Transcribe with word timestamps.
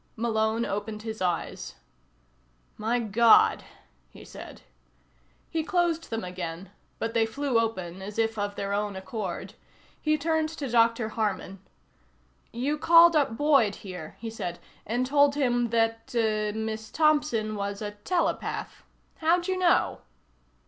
Malone 0.15 0.65
opened 0.65 1.03
his 1.03 1.21
eyes. 1.21 1.75
"My 2.75 2.97
God," 2.97 3.63
he 4.09 4.25
said. 4.25 4.63
He 5.51 5.63
closed 5.63 6.09
them 6.09 6.23
again 6.23 6.71
but 6.97 7.13
they 7.13 7.27
flew 7.27 7.59
open 7.59 8.01
as 8.01 8.17
if 8.17 8.35
of 8.35 8.55
their 8.55 8.73
own 8.73 8.95
accord. 8.95 9.53
He 10.01 10.17
turned 10.17 10.49
to 10.49 10.67
Dr. 10.67 11.09
Harman. 11.09 11.59
"You 12.51 12.79
called 12.79 13.15
up 13.15 13.37
Boyd 13.37 13.75
here," 13.75 14.15
he 14.19 14.31
said, 14.31 14.57
"and 14.87 15.05
told 15.05 15.35
him 15.35 15.69
that 15.69 16.15
er 16.15 16.51
Miss 16.55 16.89
Thompson 16.89 17.53
was 17.53 17.79
a 17.79 17.91
telepath. 17.91 18.83
How'd 19.17 19.47
you 19.47 19.55
know?" 19.59 20.01